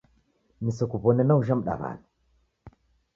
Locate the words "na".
1.25-1.33